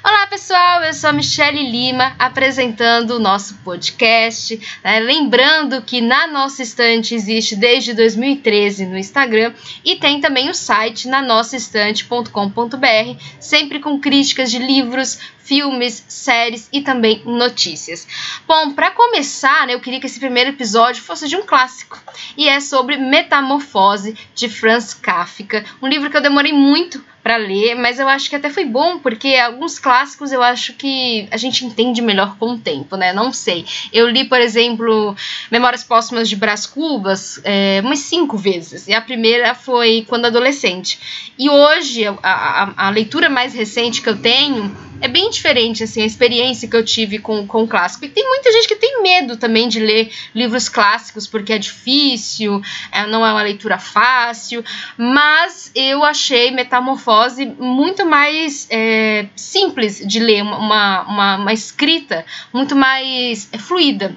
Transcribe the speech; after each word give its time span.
Olá 0.00 0.26
pessoal, 0.26 0.82
eu 0.82 0.94
sou 0.94 1.10
a 1.10 1.12
Michelle 1.12 1.70
Lima 1.70 2.16
apresentando 2.18 3.12
o 3.12 3.20
nosso 3.20 3.54
podcast. 3.58 4.58
Né? 4.82 4.98
Lembrando 4.98 5.82
que 5.82 6.00
na 6.00 6.26
nossa 6.26 6.62
estante 6.62 7.14
existe 7.14 7.54
desde 7.54 7.92
2013 7.92 8.86
no 8.86 8.96
Instagram 8.96 9.52
e 9.84 9.96
tem 9.96 10.20
também 10.20 10.50
o 10.50 10.54
site 10.54 11.06
na 11.06 11.22
nossaestante.com.br, 11.22 13.22
sempre 13.38 13.78
com 13.78 14.00
críticas 14.00 14.50
de 14.50 14.58
livros, 14.58 15.20
filmes, 15.44 16.04
séries 16.08 16.68
e 16.72 16.80
também 16.80 17.22
notícias. 17.24 18.06
Bom, 18.46 18.72
para 18.72 18.90
começar, 18.90 19.66
né, 19.66 19.74
eu 19.74 19.80
queria 19.80 20.00
que 20.00 20.06
esse 20.06 20.20
primeiro 20.20 20.50
episódio 20.50 21.02
fosse 21.02 21.28
de 21.28 21.36
um 21.36 21.42
clássico 21.42 22.00
e 22.36 22.48
é 22.48 22.60
sobre 22.60 22.96
Metamorfose 22.96 24.16
de 24.34 24.48
Franz 24.48 24.94
Kafka, 24.94 25.64
um 25.80 25.86
livro 25.86 26.10
que 26.10 26.16
eu 26.16 26.22
demorei 26.22 26.52
muito 26.52 27.04
para 27.22 27.36
ler, 27.36 27.76
mas 27.76 28.00
eu 28.00 28.08
acho 28.08 28.28
que 28.28 28.34
até 28.34 28.50
foi 28.50 28.64
bom, 28.64 28.98
porque 28.98 29.36
alguns 29.36 29.78
clássicos 29.78 30.32
eu 30.32 30.42
acho 30.42 30.74
que 30.74 31.28
a 31.30 31.36
gente 31.36 31.64
entende 31.64 32.02
melhor 32.02 32.36
com 32.36 32.54
o 32.54 32.58
tempo, 32.58 32.96
né? 32.96 33.12
Não 33.12 33.32
sei. 33.32 33.64
Eu 33.92 34.08
li, 34.08 34.24
por 34.24 34.40
exemplo, 34.40 35.14
Memórias 35.50 35.84
Póstumas 35.84 36.28
de 36.28 36.34
Brás 36.34 36.66
Cubas 36.66 37.40
é, 37.44 37.80
umas 37.84 38.00
cinco 38.00 38.36
vezes, 38.36 38.88
e 38.88 38.94
a 38.94 39.00
primeira 39.00 39.54
foi 39.54 40.04
quando 40.08 40.26
adolescente. 40.26 41.32
E 41.38 41.48
hoje, 41.48 42.04
a, 42.06 42.16
a, 42.22 42.88
a 42.88 42.90
leitura 42.90 43.30
mais 43.30 43.54
recente 43.54 44.02
que 44.02 44.08
eu 44.08 44.16
tenho 44.16 44.76
é 45.02 45.08
bem 45.08 45.28
diferente, 45.30 45.82
assim, 45.82 46.00
a 46.00 46.06
experiência 46.06 46.68
que 46.68 46.76
eu 46.76 46.84
tive 46.84 47.18
com, 47.18 47.44
com 47.44 47.64
o 47.64 47.68
clássico. 47.68 48.04
E 48.04 48.08
tem 48.08 48.26
muita 48.26 48.52
gente 48.52 48.68
que 48.68 48.76
tem 48.76 49.02
medo 49.02 49.36
também 49.36 49.68
de 49.68 49.80
ler 49.80 50.12
livros 50.32 50.68
clássicos, 50.68 51.26
porque 51.26 51.52
é 51.52 51.58
difícil, 51.58 52.62
é, 52.92 53.04
não 53.08 53.26
é 53.26 53.32
uma 53.32 53.42
leitura 53.42 53.78
fácil, 53.78 54.64
mas 54.96 55.72
eu 55.74 56.04
achei 56.04 56.52
Metamorfose 56.52 57.44
muito 57.44 58.06
mais 58.06 58.68
é, 58.70 59.26
simples 59.34 60.06
de 60.06 60.20
ler, 60.20 60.42
uma, 60.42 61.02
uma, 61.02 61.36
uma 61.36 61.52
escrita 61.52 62.24
muito 62.52 62.76
mais 62.76 63.48
é, 63.52 63.58
fluida. 63.58 64.14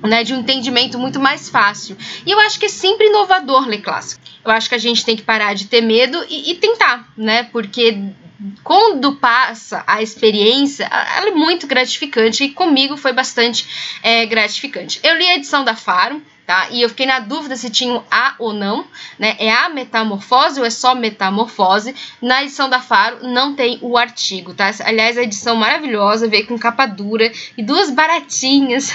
Né, 0.00 0.22
de 0.22 0.32
um 0.32 0.38
entendimento 0.38 0.96
muito 0.96 1.18
mais 1.18 1.48
fácil. 1.48 1.96
E 2.24 2.30
eu 2.30 2.38
acho 2.38 2.56
que 2.60 2.66
é 2.66 2.68
sempre 2.68 3.08
inovador 3.08 3.66
ler 3.66 3.80
clássico. 3.80 4.22
Eu 4.44 4.52
acho 4.52 4.68
que 4.68 4.76
a 4.76 4.78
gente 4.78 5.04
tem 5.04 5.16
que 5.16 5.24
parar 5.24 5.54
de 5.54 5.66
ter 5.66 5.80
medo 5.80 6.24
e, 6.30 6.52
e 6.52 6.54
tentar, 6.54 7.12
né? 7.16 7.42
Porque 7.42 7.98
quando 8.62 9.16
passa 9.16 9.82
a 9.86 10.00
experiência, 10.00 10.84
ela 10.84 11.28
é 11.28 11.32
muito 11.32 11.66
gratificante 11.66 12.44
e 12.44 12.50
comigo 12.50 12.96
foi 12.96 13.12
bastante 13.12 13.98
é, 14.02 14.24
gratificante. 14.26 15.00
Eu 15.02 15.16
li 15.16 15.26
a 15.26 15.34
edição 15.34 15.64
da 15.64 15.74
Faro, 15.74 16.22
tá? 16.46 16.68
E 16.70 16.80
eu 16.80 16.88
fiquei 16.88 17.04
na 17.04 17.18
dúvida 17.18 17.56
se 17.56 17.68
tinha 17.68 17.92
um 17.92 18.02
A 18.08 18.36
ou 18.38 18.52
não, 18.52 18.86
né? 19.18 19.36
É 19.40 19.52
a 19.52 19.68
metamorfose 19.68 20.60
ou 20.60 20.66
é 20.66 20.70
só 20.70 20.94
metamorfose? 20.94 21.94
Na 22.22 22.42
edição 22.42 22.70
da 22.70 22.80
Faro 22.80 23.26
não 23.26 23.54
tem 23.56 23.78
o 23.82 23.98
artigo, 23.98 24.54
tá? 24.54 24.70
Aliás, 24.84 25.18
a 25.18 25.22
edição 25.22 25.56
maravilhosa, 25.56 26.28
veio 26.28 26.46
com 26.46 26.58
capa 26.58 26.86
dura 26.86 27.32
e 27.56 27.62
duas 27.62 27.90
baratinhas 27.90 28.92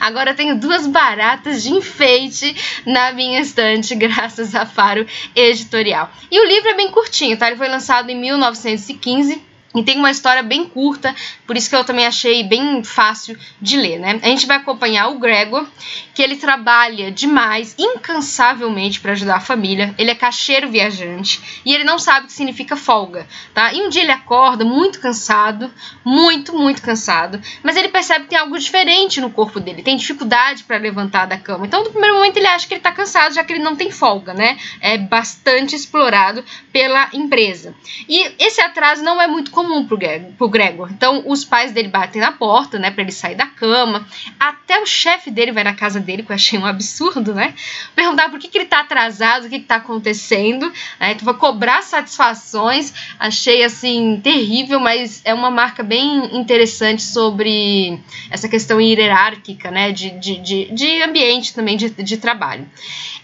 Agora 0.00 0.30
eu 0.30 0.36
tenho 0.36 0.58
duas 0.58 0.86
baratas 0.86 1.62
de 1.62 1.70
enfeite 1.70 2.54
na 2.84 3.12
minha 3.12 3.40
estante, 3.40 3.94
graças 3.96 4.54
a 4.54 4.66
Faro 4.66 5.06
Editorial. 5.34 6.10
E 6.30 6.40
o 6.40 6.44
livro 6.44 6.68
é 6.70 6.74
bem 6.74 6.90
curtinho, 6.90 7.36
tá? 7.36 7.48
Ele 7.48 7.56
foi 7.56 7.68
lançado 7.68 8.10
em 8.10 8.16
1915 8.16 9.42
e 9.76 9.84
tem 9.84 9.98
uma 9.98 10.10
história 10.10 10.42
bem 10.42 10.64
curta, 10.64 11.14
por 11.46 11.56
isso 11.56 11.68
que 11.68 11.76
eu 11.76 11.84
também 11.84 12.06
achei 12.06 12.42
bem 12.42 12.82
fácil 12.82 13.38
de 13.60 13.76
ler, 13.76 13.98
né? 13.98 14.18
A 14.22 14.28
gente 14.28 14.46
vai 14.46 14.56
acompanhar 14.56 15.08
o 15.08 15.18
Gregor, 15.18 15.66
que 16.14 16.22
ele 16.22 16.36
trabalha 16.36 17.12
demais, 17.12 17.74
incansavelmente 17.78 19.00
para 19.00 19.12
ajudar 19.12 19.36
a 19.36 19.40
família. 19.40 19.94
Ele 19.98 20.10
é 20.10 20.14
caixeiro 20.14 20.68
viajante 20.68 21.60
e 21.64 21.74
ele 21.74 21.84
não 21.84 21.98
sabe 21.98 22.24
o 22.24 22.26
que 22.26 22.32
significa 22.32 22.74
folga, 22.74 23.26
tá? 23.52 23.72
E 23.72 23.82
um 23.82 23.88
dia 23.88 24.02
ele 24.02 24.12
acorda 24.12 24.64
muito 24.64 24.98
cansado, 24.98 25.70
muito, 26.04 26.56
muito 26.56 26.80
cansado, 26.80 27.40
mas 27.62 27.76
ele 27.76 27.88
percebe 27.88 28.24
que 28.24 28.30
tem 28.30 28.38
algo 28.38 28.58
diferente 28.58 29.20
no 29.20 29.30
corpo 29.30 29.60
dele, 29.60 29.82
tem 29.82 29.96
dificuldade 29.96 30.64
para 30.64 30.78
levantar 30.78 31.26
da 31.26 31.36
cama. 31.36 31.66
Então, 31.66 31.84
no 31.84 31.90
primeiro 31.90 32.16
momento 32.16 32.38
ele 32.38 32.46
acha 32.46 32.66
que 32.66 32.74
ele 32.74 32.80
tá 32.80 32.92
cansado, 32.92 33.34
já 33.34 33.44
que 33.44 33.52
ele 33.52 33.62
não 33.62 33.76
tem 33.76 33.90
folga, 33.90 34.32
né? 34.32 34.58
É 34.80 34.96
bastante 34.96 35.76
explorado 35.76 36.42
pela 36.72 37.10
empresa. 37.12 37.74
E 38.08 38.34
esse 38.38 38.60
atraso 38.60 39.02
não 39.02 39.20
é 39.20 39.26
muito 39.26 39.50
comum 39.50 39.65
comum 39.66 39.84
pro, 39.86 39.98
pro 40.38 40.48
Gregor. 40.48 40.90
Então, 40.90 41.24
os 41.26 41.44
pais 41.44 41.72
dele 41.72 41.88
batem 41.88 42.20
na 42.20 42.32
porta, 42.32 42.78
né, 42.78 42.90
pra 42.90 43.02
ele 43.02 43.12
sair 43.12 43.34
da 43.34 43.46
cama. 43.46 44.06
Até 44.38 44.80
o 44.80 44.86
chefe 44.86 45.30
dele 45.30 45.52
vai 45.52 45.64
na 45.64 45.74
casa 45.74 45.98
dele, 45.98 46.22
que 46.22 46.30
eu 46.30 46.34
achei 46.34 46.58
um 46.58 46.64
absurdo, 46.64 47.34
né? 47.34 47.54
Perguntar 47.94 48.30
por 48.30 48.38
que, 48.38 48.48
que 48.48 48.58
ele 48.58 48.66
tá 48.66 48.80
atrasado, 48.80 49.46
o 49.46 49.50
que, 49.50 49.58
que 49.58 49.66
tá 49.66 49.76
acontecendo. 49.76 50.72
Né? 51.00 51.12
Então, 51.12 51.24
vai 51.24 51.34
cobrar 51.34 51.82
satisfações. 51.82 52.94
Achei, 53.18 53.64
assim, 53.64 54.20
terrível, 54.22 54.78
mas 54.78 55.20
é 55.24 55.34
uma 55.34 55.50
marca 55.50 55.82
bem 55.82 56.38
interessante 56.38 57.02
sobre 57.02 57.98
essa 58.30 58.48
questão 58.48 58.80
hierárquica, 58.80 59.70
né, 59.70 59.90
de, 59.92 60.10
de, 60.10 60.38
de, 60.38 60.64
de 60.72 61.02
ambiente 61.02 61.54
também, 61.54 61.76
de, 61.76 61.90
de 61.90 62.16
trabalho. 62.16 62.66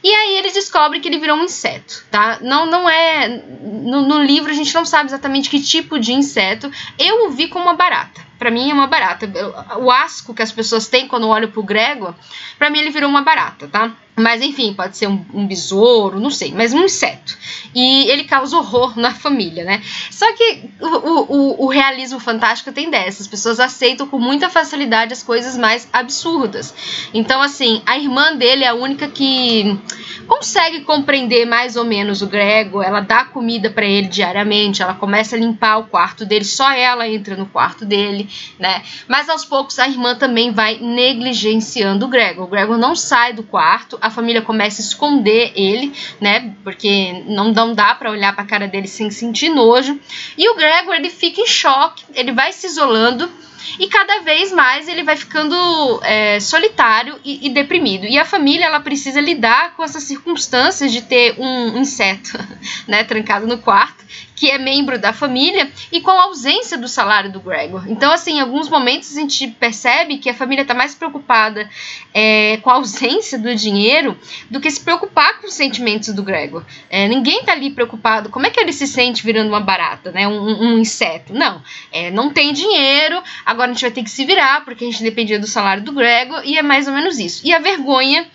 E 0.02 0.12
aí 0.12 0.36
ele 0.38 0.50
descobre 0.50 0.98
que 0.98 1.08
ele 1.08 1.18
virou 1.18 1.36
um 1.36 1.44
inseto, 1.44 2.04
tá? 2.10 2.38
Não, 2.42 2.66
não 2.66 2.90
é. 2.90 3.28
No, 3.62 4.02
no 4.02 4.18
livro 4.20 4.50
a 4.50 4.54
gente 4.54 4.74
não 4.74 4.84
sabe 4.84 5.08
exatamente 5.08 5.48
que 5.48 5.60
tipo 5.60 5.98
de 5.98 6.12
inseto. 6.22 6.70
Eu 6.98 7.26
o 7.26 7.30
vi 7.30 7.48
como 7.48 7.64
uma 7.64 7.74
barata. 7.74 8.20
Para 8.38 8.50
mim 8.50 8.70
é 8.70 8.74
uma 8.74 8.86
barata. 8.86 9.30
O 9.78 9.90
asco 9.90 10.34
que 10.34 10.42
as 10.42 10.50
pessoas 10.50 10.88
têm 10.88 11.06
quando 11.06 11.28
olham 11.28 11.50
pro 11.50 11.62
Gregor, 11.62 12.14
para 12.58 12.70
mim 12.70 12.80
ele 12.80 12.90
virou 12.90 13.08
uma 13.08 13.22
barata, 13.22 13.68
tá? 13.68 13.92
Mas 14.14 14.42
enfim, 14.42 14.74
pode 14.74 14.98
ser 14.98 15.06
um, 15.06 15.24
um, 15.32 15.46
besouro, 15.46 16.20
não 16.20 16.28
sei, 16.28 16.52
mas 16.52 16.74
um 16.74 16.84
inseto. 16.84 17.38
E 17.74 18.10
ele 18.10 18.24
causa 18.24 18.58
horror 18.58 18.98
na 18.98 19.10
família, 19.10 19.64
né? 19.64 19.82
Só 20.10 20.30
que 20.34 20.64
o, 20.78 20.86
o, 20.86 21.64
o 21.64 21.68
realismo 21.68 22.20
fantástico 22.20 22.70
tem 22.72 22.90
dessas. 22.90 23.22
As 23.22 23.26
pessoas 23.26 23.58
aceitam 23.58 24.06
com 24.06 24.18
muita 24.18 24.50
facilidade 24.50 25.14
as 25.14 25.22
coisas 25.22 25.56
mais 25.56 25.88
absurdas. 25.90 26.74
Então, 27.14 27.40
assim, 27.40 27.80
a 27.86 27.96
irmã 27.96 28.36
dele 28.36 28.64
é 28.64 28.68
a 28.68 28.74
única 28.74 29.08
que 29.08 29.78
consegue 30.26 30.82
compreender 30.82 31.46
mais 31.46 31.76
ou 31.76 31.84
menos 31.84 32.20
o 32.20 32.26
Grego. 32.26 32.82
Ela 32.82 33.00
dá 33.00 33.24
comida 33.24 33.70
para 33.70 33.86
ele 33.86 34.08
diariamente, 34.08 34.82
ela 34.82 34.94
começa 34.94 35.36
a 35.36 35.38
limpar 35.38 35.78
o 35.78 35.84
quarto 35.84 36.26
dele, 36.26 36.44
só 36.44 36.70
ela 36.70 37.08
entra 37.08 37.34
no 37.34 37.46
quarto 37.46 37.86
dele, 37.86 38.28
né? 38.58 38.82
Mas 39.08 39.30
aos 39.30 39.44
poucos 39.44 39.78
a 39.78 39.88
irmã 39.88 40.14
também 40.14 40.52
vai 40.52 40.78
negligenciando 40.78 42.04
o 42.04 42.08
Grego. 42.08 42.42
O 42.42 42.46
Grego 42.46 42.76
não 42.76 42.94
sai 42.94 43.32
do 43.32 43.42
quarto 43.42 44.01
a 44.02 44.10
família 44.10 44.42
começa 44.42 44.82
a 44.82 44.84
esconder 44.84 45.52
ele, 45.54 45.92
né? 46.20 46.54
Porque 46.64 47.22
não, 47.26 47.52
não 47.52 47.72
dá 47.72 47.94
para 47.94 48.10
olhar 48.10 48.34
para 48.34 48.42
a 48.42 48.46
cara 48.46 48.66
dele 48.66 48.88
sem 48.88 49.10
sentir 49.10 49.48
nojo. 49.48 49.98
E 50.36 50.48
o 50.50 50.56
Gregor 50.56 50.94
ele 50.94 51.08
fica 51.08 51.40
em 51.40 51.46
choque, 51.46 52.04
ele 52.12 52.32
vai 52.32 52.52
se 52.52 52.66
isolando 52.66 53.30
e 53.78 53.86
cada 53.86 54.20
vez 54.20 54.52
mais 54.52 54.88
ele 54.88 55.04
vai 55.04 55.16
ficando 55.16 56.00
é, 56.02 56.40
solitário 56.40 57.18
e, 57.24 57.46
e, 57.46 57.50
deprimido. 57.50 58.06
E 58.06 58.18
a 58.18 58.24
família 58.24 58.66
ela 58.66 58.80
precisa 58.80 59.20
lidar 59.20 59.76
com 59.76 59.84
essas 59.84 60.02
circunstâncias 60.02 60.90
de 60.90 61.02
ter 61.02 61.36
um 61.38 61.78
inseto 61.78 62.38
né, 62.88 63.04
trancado 63.04 63.46
no 63.46 63.58
quarto 63.58 64.02
que 64.42 64.50
é 64.50 64.58
membro 64.58 64.98
da 64.98 65.12
família 65.12 65.70
e 65.92 66.00
com 66.00 66.10
a 66.10 66.24
ausência 66.24 66.76
do 66.76 66.88
salário 66.88 67.30
do 67.30 67.38
Gregor. 67.38 67.84
Então, 67.86 68.10
assim, 68.10 68.38
em 68.38 68.40
alguns 68.40 68.68
momentos 68.68 69.16
a 69.16 69.20
gente 69.20 69.46
percebe 69.46 70.18
que 70.18 70.28
a 70.28 70.34
família 70.34 70.62
está 70.62 70.74
mais 70.74 70.96
preocupada 70.96 71.70
é, 72.12 72.56
com 72.56 72.68
a 72.68 72.74
ausência 72.74 73.38
do 73.38 73.54
dinheiro 73.54 73.91
do 74.50 74.60
que 74.60 74.70
se 74.70 74.80
preocupar 74.80 75.40
com 75.40 75.46
os 75.46 75.54
sentimentos 75.54 76.12
do 76.14 76.22
Gregor. 76.22 76.64
É, 76.88 77.06
ninguém 77.08 77.40
está 77.40 77.52
ali 77.52 77.70
preocupado 77.70 78.28
como 78.30 78.46
é 78.46 78.50
que 78.50 78.60
ele 78.60 78.72
se 78.72 78.86
sente 78.86 79.24
virando 79.24 79.48
uma 79.48 79.60
barata, 79.60 80.10
né? 80.10 80.26
Um, 80.26 80.74
um 80.74 80.78
inseto. 80.78 81.32
Não, 81.34 81.62
é, 81.90 82.10
não 82.10 82.30
tem 82.30 82.52
dinheiro, 82.52 83.22
agora 83.44 83.70
a 83.70 83.74
gente 83.74 83.82
vai 83.82 83.90
ter 83.90 84.02
que 84.02 84.10
se 84.10 84.24
virar 84.24 84.64
porque 84.64 84.84
a 84.84 84.90
gente 84.90 85.02
dependia 85.02 85.38
do 85.38 85.46
salário 85.46 85.82
do 85.82 85.92
Gregor 85.92 86.42
e 86.44 86.56
é 86.56 86.62
mais 86.62 86.86
ou 86.86 86.94
menos 86.94 87.18
isso. 87.18 87.42
E 87.44 87.52
a 87.52 87.58
vergonha 87.58 88.26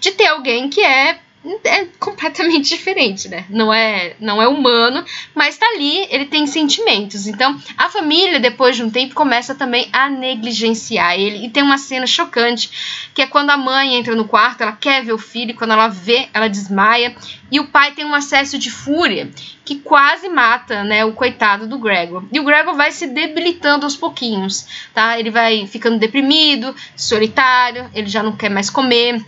de 0.00 0.12
ter 0.12 0.26
alguém 0.26 0.68
que 0.68 0.80
é 0.80 1.18
é 1.64 1.86
completamente 1.98 2.68
diferente, 2.74 3.28
né? 3.28 3.44
Não 3.48 3.72
é, 3.72 4.14
não 4.20 4.40
é 4.40 4.48
humano, 4.48 5.04
mas 5.34 5.56
tá 5.56 5.66
ali, 5.74 6.06
ele 6.10 6.26
tem 6.26 6.46
sentimentos. 6.46 7.26
Então, 7.26 7.60
a 7.76 7.88
família, 7.88 8.40
depois 8.40 8.76
de 8.76 8.82
um 8.82 8.90
tempo, 8.90 9.14
começa 9.14 9.54
também 9.54 9.88
a 9.92 10.08
negligenciar 10.08 11.14
ele. 11.18 11.46
E 11.46 11.50
tem 11.50 11.62
uma 11.62 11.78
cena 11.78 12.06
chocante, 12.06 13.08
que 13.14 13.22
é 13.22 13.26
quando 13.26 13.50
a 13.50 13.56
mãe 13.56 13.94
entra 13.94 14.14
no 14.14 14.26
quarto, 14.26 14.62
ela 14.62 14.72
quer 14.72 15.04
ver 15.04 15.12
o 15.12 15.18
filho, 15.18 15.50
e 15.50 15.54
quando 15.54 15.72
ela 15.72 15.88
vê, 15.88 16.28
ela 16.32 16.48
desmaia. 16.48 17.14
E 17.50 17.60
o 17.60 17.68
pai 17.68 17.92
tem 17.92 18.04
um 18.04 18.14
acesso 18.14 18.58
de 18.58 18.70
fúria 18.70 19.30
que 19.64 19.76
quase 19.76 20.28
mata, 20.28 20.84
né, 20.84 21.04
o 21.04 21.12
coitado 21.12 21.66
do 21.66 21.78
Gregor. 21.78 22.24
E 22.32 22.38
o 22.38 22.44
Gregor 22.44 22.74
vai 22.74 22.92
se 22.92 23.06
debilitando 23.06 23.84
aos 23.84 23.96
pouquinhos, 23.96 24.66
tá? 24.94 25.18
Ele 25.18 25.30
vai 25.30 25.66
ficando 25.66 25.98
deprimido, 25.98 26.74
solitário, 26.96 27.90
ele 27.92 28.06
já 28.06 28.22
não 28.22 28.36
quer 28.36 28.48
mais 28.48 28.70
comer 28.70 29.24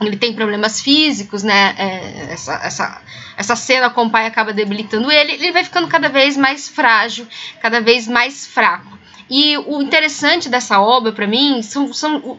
ele 0.00 0.16
tem 0.16 0.32
problemas 0.34 0.80
físicos, 0.80 1.42
né? 1.42 1.74
É, 1.78 2.32
essa, 2.32 2.54
essa, 2.62 3.02
essa 3.36 3.56
cena 3.56 3.90
com 3.90 4.06
o 4.06 4.10
pai 4.10 4.26
acaba 4.26 4.52
debilitando 4.52 5.10
ele, 5.10 5.32
ele 5.32 5.52
vai 5.52 5.64
ficando 5.64 5.88
cada 5.88 6.08
vez 6.08 6.36
mais 6.36 6.68
frágil, 6.68 7.26
cada 7.60 7.80
vez 7.80 8.08
mais 8.08 8.46
fraco. 8.46 8.98
E 9.30 9.56
o 9.56 9.80
interessante 9.80 10.48
dessa 10.48 10.80
obra, 10.80 11.12
para 11.12 11.26
mim, 11.26 11.62
são, 11.62 11.92
são 11.92 12.38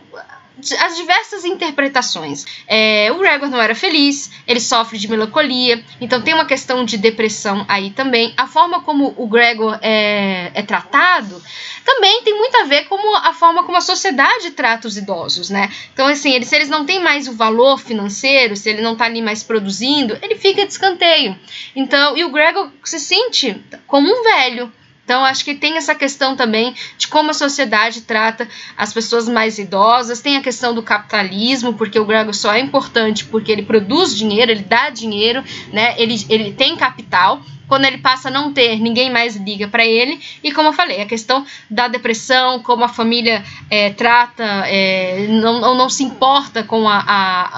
as 0.79 0.95
diversas 0.95 1.45
interpretações. 1.45 2.45
É, 2.67 3.11
o 3.11 3.17
Gregor 3.17 3.49
não 3.49 3.61
era 3.61 3.75
feliz, 3.75 4.31
ele 4.47 4.59
sofre 4.59 4.97
de 4.97 5.07
melancolia, 5.07 5.83
então 5.99 6.21
tem 6.21 6.33
uma 6.33 6.45
questão 6.45 6.83
de 6.85 6.97
depressão 6.97 7.65
aí 7.67 7.91
também. 7.91 8.33
A 8.37 8.47
forma 8.47 8.81
como 8.81 9.13
o 9.17 9.27
Gregor 9.27 9.77
é, 9.81 10.51
é 10.53 10.61
tratado 10.61 11.41
também 11.85 12.23
tem 12.23 12.35
muito 12.35 12.57
a 12.57 12.63
ver 12.63 12.85
com 12.85 12.95
a 13.15 13.31
forma 13.31 13.63
como 13.63 13.77
a 13.77 13.81
sociedade 13.81 14.51
trata 14.51 14.87
os 14.87 14.97
idosos, 14.97 15.51
né? 15.51 15.71
Então, 15.93 16.07
assim, 16.07 16.33
eles, 16.33 16.47
se 16.47 16.55
eles 16.55 16.67
não 16.67 16.83
têm 16.83 16.99
mais 16.99 17.27
o 17.27 17.33
valor 17.33 17.79
financeiro, 17.79 18.55
se 18.55 18.69
ele 18.69 18.81
não 18.81 18.95
tá 18.95 19.05
ali 19.05 19.21
mais 19.21 19.43
produzindo, 19.43 20.17
ele 20.21 20.35
fica 20.35 20.65
de 20.65 20.71
escanteio. 20.71 21.37
Então, 21.75 22.17
e 22.17 22.23
o 22.23 22.31
Gregor 22.31 22.71
se 22.83 22.99
sente 22.99 23.63
como 23.85 24.09
um 24.09 24.23
velho. 24.23 24.71
Então, 25.05 25.23
acho 25.23 25.45
que 25.45 25.53
tem 25.53 25.77
essa 25.77 25.93
questão 25.93 26.35
também 26.35 26.75
de 26.97 27.07
como 27.07 27.29
a 27.29 27.33
sociedade 27.33 28.01
trata 28.01 28.49
as 28.75 28.91
pessoas 28.91 29.29
mais 29.29 29.59
idosas, 29.59 30.19
tem 30.19 30.35
a 30.35 30.41
questão 30.41 30.73
do 30.73 30.81
capitalismo, 30.81 31.75
porque 31.75 31.99
o 31.99 32.05
Gregor 32.05 32.33
só 32.33 32.53
é 32.53 32.59
importante 32.59 33.23
porque 33.23 33.51
ele 33.51 33.61
produz 33.61 34.17
dinheiro, 34.17 34.51
ele 34.51 34.63
dá 34.63 34.89
dinheiro, 34.89 35.43
né? 35.71 35.93
ele, 35.97 36.25
ele 36.27 36.53
tem 36.53 36.75
capital, 36.75 37.39
quando 37.67 37.85
ele 37.85 37.97
passa 37.97 38.29
a 38.29 38.31
não 38.31 38.53
ter, 38.53 38.79
ninguém 38.79 39.09
mais 39.09 39.35
liga 39.35 39.67
para 39.67 39.85
ele. 39.85 40.19
E 40.43 40.51
como 40.51 40.69
eu 40.69 40.73
falei, 40.73 41.01
a 41.01 41.05
questão 41.05 41.45
da 41.69 41.87
depressão, 41.87 42.61
como 42.61 42.83
a 42.83 42.89
família 42.89 43.43
é, 43.69 43.91
trata, 43.91 44.43
é, 44.67 45.27
não, 45.27 45.75
não 45.75 45.89
se 45.89 46.03
importa 46.03 46.63
com 46.63 46.87
a, 46.87 47.03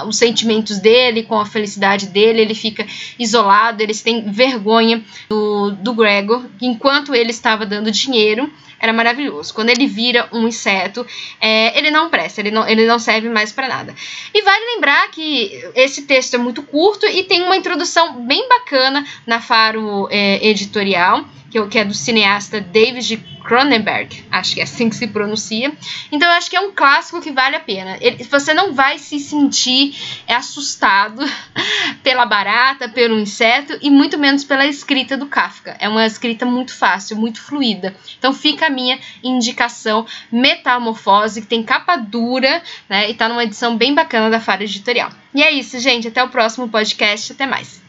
a, 0.00 0.04
os 0.04 0.16
sentimentos 0.16 0.78
dele, 0.78 1.22
com 1.22 1.38
a 1.38 1.46
felicidade 1.46 2.06
dele, 2.06 2.40
ele 2.40 2.54
fica 2.54 2.86
isolado, 3.18 3.82
eles 3.82 4.02
têm 4.02 4.30
vergonha 4.30 5.02
do, 5.28 5.72
do 5.72 5.94
Gregor, 5.94 6.44
enquanto 6.60 7.14
ele 7.14 7.30
estava 7.30 7.66
dando 7.66 7.90
dinheiro 7.90 8.50
era 8.80 8.92
maravilhoso. 8.92 9.52
Quando 9.52 9.70
ele 9.70 9.86
vira 9.86 10.28
um 10.32 10.46
inseto, 10.46 11.06
é, 11.40 11.76
ele 11.78 11.90
não 11.90 12.08
presta, 12.10 12.40
ele 12.40 12.50
não, 12.50 12.66
ele 12.66 12.86
não 12.86 12.98
serve 12.98 13.28
mais 13.28 13.52
para 13.52 13.68
nada. 13.68 13.94
E 14.32 14.42
vale 14.42 14.64
lembrar 14.74 15.10
que 15.10 15.64
esse 15.74 16.02
texto 16.02 16.34
é 16.34 16.38
muito 16.38 16.62
curto 16.62 17.06
e 17.06 17.24
tem 17.24 17.42
uma 17.42 17.56
introdução 17.56 18.24
bem 18.26 18.48
bacana 18.48 19.06
na 19.26 19.40
Faro 19.40 20.08
é, 20.10 20.46
Editorial 20.46 21.24
que 21.50 21.78
é 21.78 21.84
do 21.84 21.94
cineasta 21.94 22.60
David 22.60 23.16
Cronenberg, 23.42 24.24
acho 24.30 24.54
que 24.54 24.60
é 24.60 24.64
assim 24.64 24.90
que 24.90 24.96
se 24.96 25.06
pronuncia. 25.06 25.72
Então 26.12 26.28
eu 26.28 26.34
acho 26.34 26.50
que 26.50 26.56
é 26.56 26.60
um 26.60 26.72
clássico 26.72 27.20
que 27.22 27.32
vale 27.32 27.56
a 27.56 27.60
pena. 27.60 27.96
Ele, 28.00 28.22
você 28.24 28.52
não 28.52 28.74
vai 28.74 28.98
se 28.98 29.18
sentir 29.18 29.96
assustado 30.28 31.22
pela 32.04 32.26
barata, 32.26 32.88
pelo 32.88 33.18
inseto 33.18 33.78
e 33.80 33.90
muito 33.90 34.18
menos 34.18 34.44
pela 34.44 34.66
escrita 34.66 35.16
do 35.16 35.26
Kafka. 35.26 35.76
É 35.80 35.88
uma 35.88 36.04
escrita 36.04 36.44
muito 36.44 36.74
fácil, 36.74 37.16
muito 37.16 37.40
fluida. 37.40 37.96
Então 38.18 38.34
fica 38.34 38.66
a 38.66 38.70
minha 38.70 38.98
indicação 39.24 40.04
Metamorfose, 40.30 41.40
que 41.40 41.46
tem 41.46 41.62
capa 41.62 41.96
dura, 41.96 42.62
né? 42.88 43.08
E 43.10 43.14
tá 43.14 43.28
numa 43.28 43.44
edição 43.44 43.76
bem 43.76 43.94
bacana 43.94 44.28
da 44.28 44.40
Fara 44.40 44.64
Editorial. 44.64 45.10
E 45.34 45.42
é 45.42 45.50
isso, 45.50 45.78
gente. 45.80 46.08
Até 46.08 46.22
o 46.22 46.28
próximo 46.28 46.68
podcast. 46.68 47.32
Até 47.32 47.46
mais. 47.46 47.87